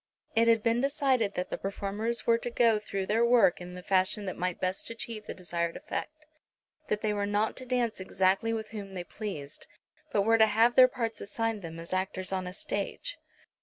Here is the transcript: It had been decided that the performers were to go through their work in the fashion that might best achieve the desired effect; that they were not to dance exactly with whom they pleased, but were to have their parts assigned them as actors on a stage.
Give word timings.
It 0.35 0.47
had 0.47 0.63
been 0.63 0.81
decided 0.81 1.35
that 1.35 1.51
the 1.51 1.59
performers 1.59 2.25
were 2.25 2.39
to 2.39 2.49
go 2.49 2.79
through 2.79 3.05
their 3.05 3.23
work 3.23 3.61
in 3.61 3.75
the 3.75 3.83
fashion 3.83 4.25
that 4.25 4.35
might 4.35 4.59
best 4.59 4.89
achieve 4.89 5.27
the 5.27 5.35
desired 5.35 5.77
effect; 5.77 6.25
that 6.87 7.01
they 7.01 7.13
were 7.13 7.27
not 7.27 7.55
to 7.57 7.67
dance 7.67 7.99
exactly 7.99 8.51
with 8.51 8.69
whom 8.71 8.95
they 8.95 9.03
pleased, 9.03 9.67
but 10.11 10.23
were 10.23 10.39
to 10.39 10.47
have 10.47 10.73
their 10.73 10.87
parts 10.87 11.21
assigned 11.21 11.61
them 11.61 11.77
as 11.79 11.93
actors 11.93 12.31
on 12.31 12.47
a 12.47 12.53
stage. 12.53 13.19